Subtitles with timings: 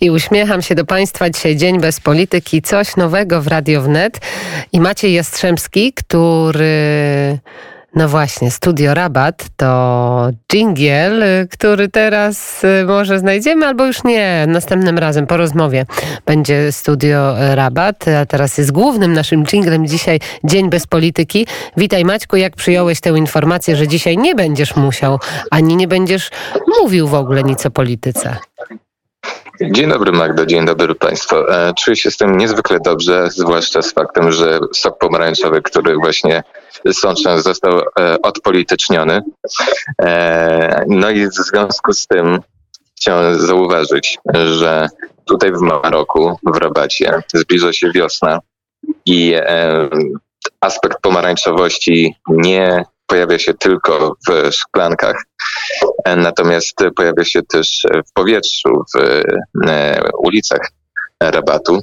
[0.00, 1.30] i uśmiecham się do Państwa.
[1.30, 4.20] Dzisiaj Dzień Bez Polityki, coś nowego w Radio Wnet.
[4.72, 7.38] I Maciej Jastrzębski, który...
[7.96, 14.98] No właśnie, Studio Rabat to dżingiel, który teraz y, może znajdziemy, albo już nie, następnym
[14.98, 15.86] razem po rozmowie
[16.26, 21.46] będzie Studio Rabat, a teraz jest głównym naszym dżinglem dzisiaj Dzień Bez Polityki.
[21.76, 25.18] Witaj Maćku, jak przyjąłeś tę informację, że dzisiaj nie będziesz musiał,
[25.50, 26.30] ani nie będziesz
[26.80, 28.36] mówił w ogóle nic o polityce?
[29.60, 31.36] Dzień dobry Magdo, dzień dobry Państwu.
[31.36, 36.42] E, czuję się z tym niezwykle dobrze, zwłaszcza z faktem, że sok pomarańczowy, który właśnie
[36.92, 39.22] sączę, został e, odpolityczniony.
[40.02, 42.40] E, no i w związku z tym
[42.96, 44.88] chciałem zauważyć, że
[45.24, 48.38] tutaj w Maroku, w Rabacie, zbliża się wiosna
[49.06, 49.34] i
[50.60, 55.22] aspekt pomarańczowości nie pojawia się tylko w szklankach,
[56.16, 59.00] natomiast pojawia się też w powietrzu, w
[59.68, 60.70] e, ulicach
[61.20, 61.80] rabatu.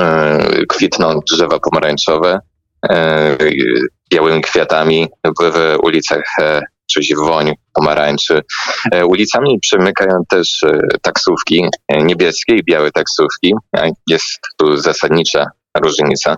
[0.00, 2.40] E, kwitną drzewa pomarańczowe
[2.88, 3.36] e,
[4.10, 5.08] białymi kwiatami
[5.40, 6.24] w, ulicach
[6.92, 8.42] czuć woń pomarańczy.
[9.06, 10.60] Ulicami przemykają też
[11.02, 13.54] taksówki, niebieskie i białe taksówki.
[14.06, 15.46] Jest tu zasadnicza
[15.80, 16.36] różnica.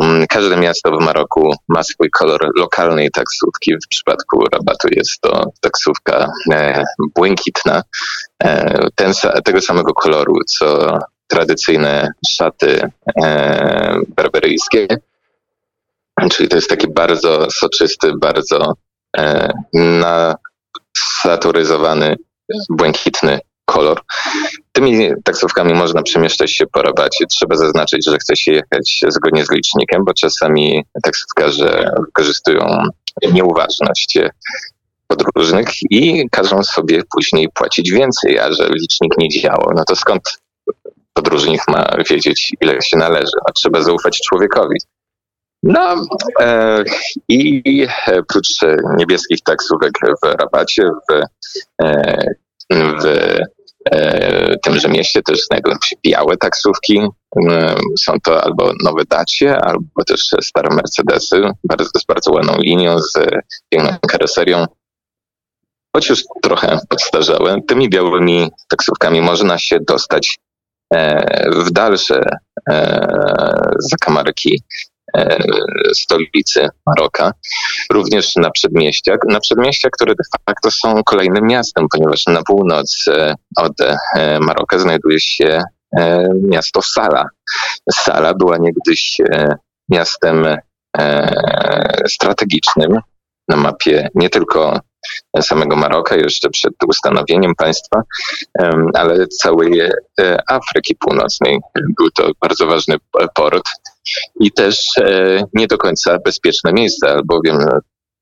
[0.00, 3.74] Mm, każde miasto w Maroku ma swój kolor lokalnej taksówki.
[3.74, 7.82] W przypadku Rabatu jest to taksówka e, błękitna,
[8.44, 9.12] e, ten,
[9.44, 12.90] tego samego koloru co tradycyjne szaty
[13.22, 14.86] e, berberyjskie.
[16.30, 18.72] Czyli to jest taki bardzo soczysty, bardzo
[19.72, 22.16] nasaturyzowany,
[22.70, 24.00] błękitny kolor.
[24.72, 27.26] Tymi taksówkami można przemieszczać się po rabacie.
[27.26, 32.66] Trzeba zaznaczyć, że chce się jechać zgodnie z licznikiem, bo czasami taksówkarze wykorzystują
[33.32, 34.18] nieuważność
[35.06, 40.22] podróżnych i każą sobie później płacić więcej, a że licznik nie działał, no to skąd
[41.12, 43.36] podróżnik ma wiedzieć, ile się należy?
[43.48, 44.76] A trzeba zaufać człowiekowi.
[45.62, 46.06] No
[46.40, 46.84] e,
[47.28, 47.62] i
[48.28, 48.48] prócz
[48.98, 49.92] niebieskich taksówek
[50.22, 51.22] w rabacie, w,
[51.82, 52.16] e,
[52.72, 53.04] w
[54.78, 57.00] E, tymże mieście też znajdują się białe taksówki.
[57.50, 62.98] E, są to albo nowe Dacie, albo też stare Mercedesy bardzo, z bardzo ładną linią,
[62.98, 63.12] z
[63.68, 64.66] piękną karoserią.
[65.96, 70.38] Choć już trochę podstarzałe, tymi białymi taksówkami można się dostać
[70.94, 72.22] e, w dalsze
[73.78, 74.97] zakamarki E,
[75.94, 77.32] stolicy Maroka,
[77.92, 83.34] również na przedmieściach, na przedmieściach, które de facto są kolejnym miastem, ponieważ na północ e,
[83.56, 85.62] od e, Maroka znajduje się
[86.42, 87.28] miasto Sala.
[87.92, 89.20] Sala była niegdyś
[89.88, 90.46] miastem
[92.08, 92.98] strategicznym
[93.48, 94.80] na mapie nie tylko
[95.40, 98.02] samego Maroka jeszcze przed ustanowieniem państwa,
[98.94, 99.80] ale całej
[100.48, 101.58] Afryki Północnej.
[101.98, 102.96] Był to bardzo ważny
[103.34, 103.64] port
[104.40, 107.58] i też e, nie do końca bezpieczne miejsce, albowiem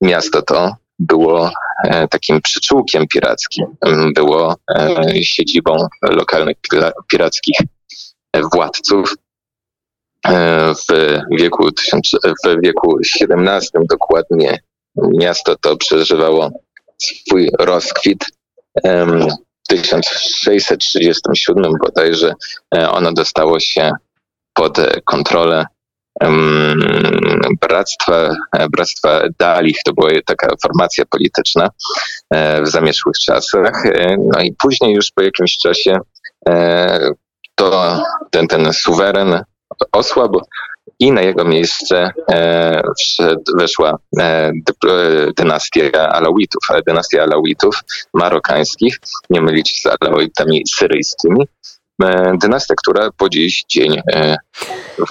[0.00, 1.50] miasto to było
[1.84, 3.66] e, takim przyczółkiem pirackim,
[4.14, 6.56] było e, siedzibą lokalnych
[7.10, 7.56] pirackich
[8.54, 9.14] władców.
[10.88, 11.68] W wieku,
[12.46, 14.58] w wieku XVII dokładnie
[14.96, 16.50] miasto to przeżywało
[16.98, 18.24] swój rozkwit.
[18.84, 19.28] W
[19.68, 22.32] 1637 bodajże
[22.72, 23.92] ono dostało się
[24.54, 25.66] pod kontrolę
[27.60, 28.36] Bractwa,
[28.70, 31.68] Bractwa Dalich, to była taka formacja polityczna
[32.30, 33.86] e, w zamieszłych czasach.
[33.86, 35.98] E, no i później już po jakimś czasie
[36.48, 37.10] e,
[37.54, 39.42] to ten, ten suweren
[39.92, 40.40] osłabł
[40.98, 42.10] i na jego miejsce
[43.58, 43.98] weszła
[45.36, 47.74] dynastia Alawitów, dynastia Alawitów
[48.14, 49.00] marokańskich,
[49.30, 51.46] nie mylić z Alawitami syryjskimi.
[52.02, 54.36] E, dynastia, która po dziś dzień e,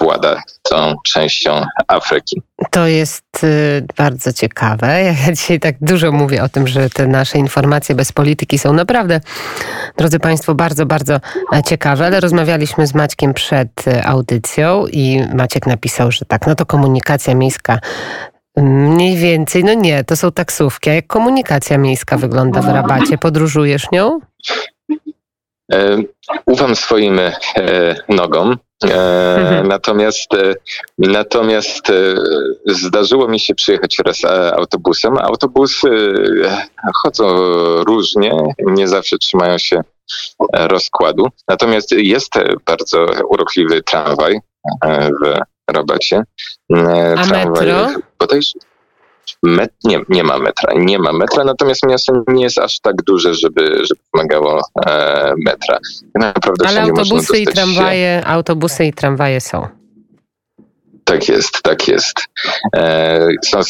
[0.00, 2.42] włada tą częścią Afryki.
[2.70, 4.86] To jest y, bardzo ciekawe.
[5.26, 9.20] Ja dzisiaj tak dużo mówię o tym, że te nasze informacje bez polityki są naprawdę,
[9.96, 11.20] drodzy Państwo, bardzo, bardzo
[11.54, 16.66] e, ciekawe, ale rozmawialiśmy z Maćkiem przed audycją i Maciek napisał, że tak, no to
[16.66, 17.78] komunikacja miejska
[18.56, 20.90] Mniej więcej, no nie, to są taksówki.
[20.90, 23.18] A jak komunikacja miejska wygląda w rabacie?
[23.18, 24.20] Podróżujesz nią?
[25.72, 25.98] E,
[26.46, 27.32] ufam swoim e,
[28.08, 28.56] nogom.
[28.84, 29.68] E, mhm.
[29.68, 30.30] Natomiast,
[30.98, 31.92] natomiast
[32.66, 35.18] zdarzyło mi się przyjechać raz autobusem.
[35.18, 35.88] Autobusy
[36.94, 37.26] chodzą
[37.84, 39.80] różnie, nie zawsze trzymają się
[40.52, 41.26] rozkładu.
[41.48, 42.32] Natomiast jest
[42.66, 44.40] bardzo urokliwy tramwaj
[45.22, 45.40] w
[45.70, 46.22] Rabacie.
[47.16, 47.88] A metro?
[48.18, 48.52] Bodajże,
[49.42, 53.34] Met, nie, nie ma metra, nie ma metra, natomiast miasto nie jest aż tak duże,
[53.34, 55.78] żeby, żeby wymagało e, metra.
[56.14, 58.26] Naprawdę Ale autobusy i tramwaje, się...
[58.26, 59.68] autobusy i tramwaje są.
[61.04, 62.20] Tak jest, tak jest.
[62.76, 63.05] E,
[63.44, 63.60] są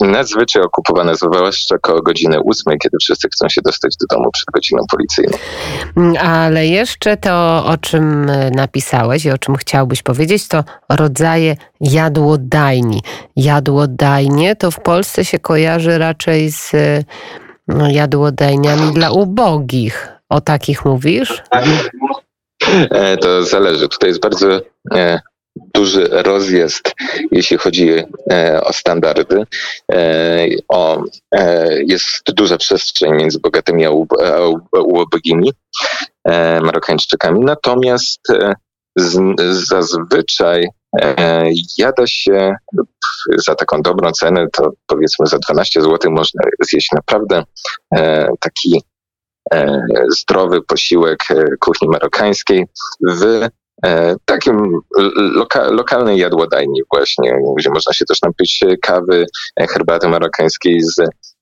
[0.00, 4.82] nadzwyczaj okupowane, zwłaszcza około godziny ósmej, kiedy wszyscy chcą się dostać do domu przed godziną
[4.90, 5.38] policyjną.
[5.96, 13.02] Mm, ale jeszcze to, o czym napisałeś i o czym chciałbyś powiedzieć, to rodzaje jadłodajni.
[13.36, 16.72] Jadłodajnie to w Polsce się kojarzy raczej z
[17.68, 20.08] no, jadłodajniami dla ubogich.
[20.28, 21.42] O takich mówisz?
[22.90, 23.88] E, to zależy.
[23.88, 24.60] Tutaj jest bardzo
[24.94, 25.20] e,
[25.56, 26.94] duży rozjazd,
[27.30, 27.90] jeśli chodzi
[28.30, 29.42] e, o standardy.
[29.92, 31.04] E, o,
[31.34, 33.90] e, jest duża przestrzeń między bogatymi a
[34.78, 35.52] ubogimi
[36.62, 37.40] Marokańczykami.
[37.40, 38.20] Natomiast
[38.96, 39.20] z,
[39.68, 40.68] zazwyczaj
[41.78, 42.54] jada się
[43.36, 47.44] za taką dobrą cenę, to powiedzmy za 12 zł można zjeść naprawdę
[48.40, 48.82] taki
[50.08, 51.20] zdrowy posiłek
[51.60, 52.66] kuchni marokańskiej
[53.08, 53.48] w
[54.24, 54.80] takim
[55.16, 59.26] loka, lokalnej jadłodajni właśnie, gdzie można się też napić kawy,
[59.60, 60.94] e, herbaty marokańskiej z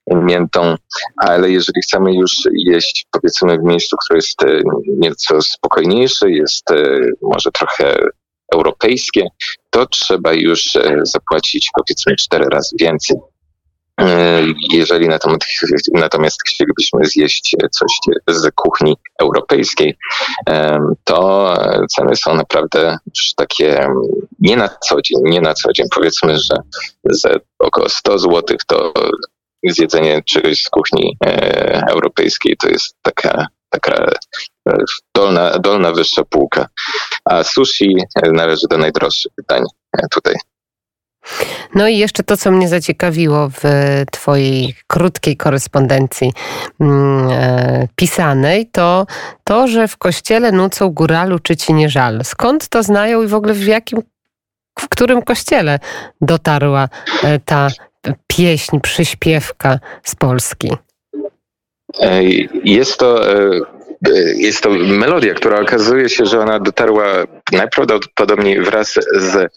[0.07, 0.75] miętą,
[1.17, 4.63] ale jeżeli chcemy już jeść powiedzmy w miejscu, które jest e,
[4.99, 6.65] nieco spokojniejsze, jest
[7.23, 7.97] może trochę
[8.55, 9.27] europejskie,
[9.71, 10.63] to trzeba już
[11.03, 13.17] zapłacić powiedzmy cztery razy więcej.
[14.03, 15.09] E, jeżeli
[15.93, 17.93] natomiast chcielibyśmy zjeść coś
[18.29, 19.97] z kuchni europejskiej,
[20.49, 21.55] e, to
[21.97, 23.89] ceny są naprawdę już takie
[24.41, 25.87] nie na co dzień, nie na co dzień.
[25.95, 26.57] Powiedzmy, że
[27.05, 28.93] za około 100 zł to
[29.69, 34.13] zjedzenie czegoś z kuchni e, europejskiej to jest taka, taka
[35.15, 36.67] dolna, dolna wyższa półka.
[37.25, 37.97] A sushi
[38.33, 39.63] należy do najdroższych pytań
[40.11, 40.35] tutaj.
[41.75, 43.63] No i jeszcze to, co mnie zaciekawiło w
[44.11, 46.33] Twojej krótkiej korespondencji
[46.81, 49.07] mm, e, pisanej, to
[49.45, 52.21] to, że w kościele nucą góralu czy ci nie żal.
[52.25, 54.03] Skąd to znają i w ogóle w jakim,
[54.79, 55.79] w którym kościele
[56.21, 56.89] dotarła
[57.23, 57.69] e, ta
[58.27, 60.73] pieśń, przyśpiewka z Polski?
[62.01, 62.23] E,
[62.65, 63.21] jest to
[64.37, 67.05] jest to melodia, która okazuje się, że ona dotarła
[67.53, 69.53] najprawdopodobniej wraz z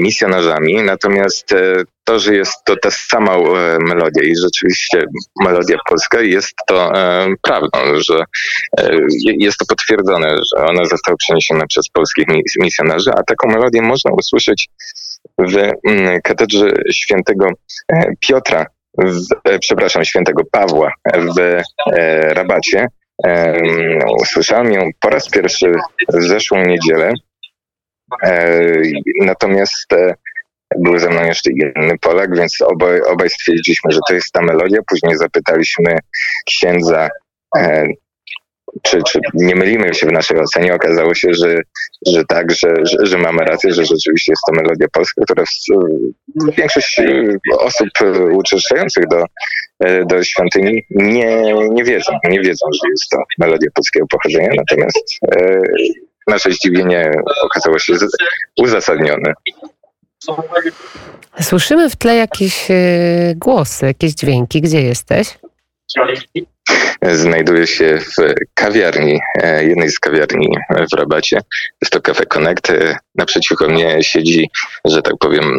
[0.00, 5.04] misjonarzami, natomiast e, to, że jest to ta sama e, melodia i rzeczywiście
[5.44, 8.24] melodia polska jest to e, prawdą, że
[9.22, 12.26] jest to potwierdzone, że ona została przeniesiona przez polskich
[12.60, 14.68] misjonarzy, a taką melodię można usłyszeć
[15.38, 15.56] w
[15.88, 17.46] mm, katedrze świętego
[18.20, 18.66] Piotra,
[18.98, 21.60] w, przepraszam, świętego Pawła w
[22.34, 22.86] Rabacie.
[24.22, 25.72] Usłyszałem ją po raz pierwszy
[26.08, 27.12] w zeszłą niedzielę
[29.20, 30.14] natomiast e,
[30.78, 34.80] był ze mną jeszcze inny Polak, więc obaj, obaj stwierdziliśmy, że to jest ta melodia.
[34.88, 35.98] Później zapytaliśmy
[36.46, 37.08] księdza,
[37.56, 37.86] e,
[38.82, 40.74] czy, czy nie mylimy się w naszej ocenie.
[40.74, 41.60] Okazało się, że,
[42.06, 45.44] że tak, że, że, że mamy rację, że rzeczywiście jest to melodia polska, która
[46.56, 47.00] większość
[47.58, 47.88] osób
[48.32, 49.24] uczęszczających do,
[50.06, 55.18] do świątyni nie, nie wiedzą, nie wiedzą, że jest to melodia polskiego pochodzenia, natomiast
[56.26, 57.12] nasze zdziwienie
[57.42, 57.92] okazało się
[58.58, 59.34] uzasadnione.
[61.40, 62.74] Słyszymy w tle jakieś e,
[63.36, 64.60] głosy, jakieś dźwięki.
[64.60, 65.38] Gdzie jesteś?
[67.12, 70.48] Znajduje się w kawiarni, e, jednej z kawiarni
[70.92, 71.40] w Rabacie.
[71.82, 72.70] Jest to Cafe Connect.
[72.70, 74.50] E, naprzeciwko mnie siedzi,
[74.84, 75.58] że tak powiem,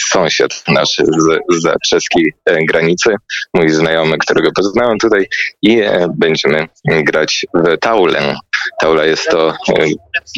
[0.00, 2.34] sąsiad nasz z, z czeskiej
[2.68, 3.14] granicy,
[3.54, 5.26] mój znajomy, którego poznałem tutaj
[5.62, 5.82] i
[6.16, 8.36] będziemy grać w taulę.
[8.80, 9.54] Taula jest to,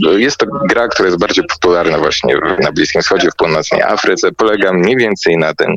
[0.06, 4.32] e, jest to gra, która jest bardziej popularna właśnie na Bliskim Wschodzie, w północnej Afryce.
[4.32, 5.74] Polega mniej więcej na tym,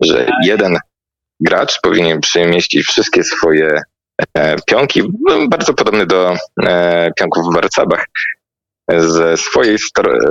[0.00, 0.78] że jeden
[1.40, 3.80] gracz powinien przemieścić wszystkie swoje
[4.34, 8.04] e, pionki, no, bardzo podobny do e, pionków w warcabach,
[8.90, 9.78] ze swojej,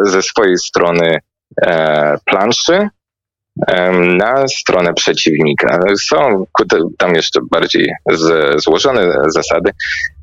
[0.03, 1.19] ze swojej strony
[2.25, 2.89] planszy
[4.17, 5.79] na stronę przeciwnika.
[6.01, 6.45] Są
[6.98, 7.91] tam jeszcze bardziej
[8.57, 9.72] złożone zasady.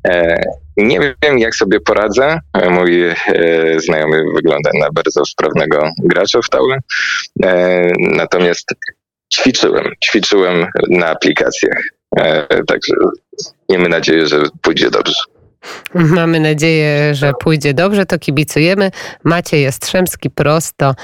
[0.07, 0.35] E,
[0.77, 2.39] nie wiem, jak sobie poradzę.
[2.69, 3.15] Mój e,
[3.77, 6.77] znajomy wygląda na bardzo sprawnego gracza w taule.
[7.43, 8.75] E, natomiast
[9.33, 11.83] ćwiczyłem, ćwiczyłem na aplikacjach.
[12.67, 12.93] Także
[13.69, 15.13] miejmy nadzieję, że pójdzie dobrze.
[15.93, 18.91] Mamy nadzieję, że pójdzie dobrze, to kibicujemy.
[19.23, 20.95] Maciej Jastrzębski prosto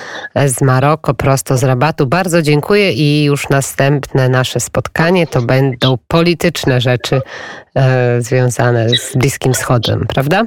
[0.46, 2.08] z Maroko, prosto z Rabatu.
[2.08, 7.22] Bardzo dziękuję i już następne nasze spotkanie to będą polityczne rzeczy
[7.76, 10.46] e, związane z Bliskim Wschodem, prawda?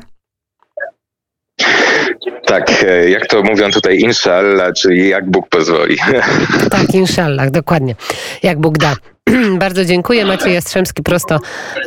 [2.50, 5.96] Tak, e, jak to mówią tutaj, inshallah, czyli jak Bóg pozwoli.
[6.70, 7.94] Tak, inshallah, dokładnie.
[8.42, 8.94] Jak Bóg da.
[9.64, 10.24] Bardzo dziękuję.
[10.24, 11.38] Maciej Jastrzębski prosto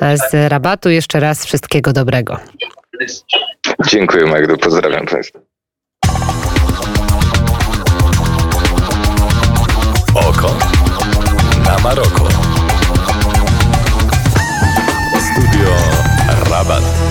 [0.02, 0.90] e, z rabatu.
[0.90, 2.38] Jeszcze raz wszystkiego dobrego.
[3.88, 4.58] Dziękuję, Magdo.
[4.58, 5.40] Pozdrawiam Państwa.
[10.16, 10.58] Oko
[11.66, 12.30] na Maroko.
[15.20, 15.76] Studio
[16.50, 17.04] Rabat.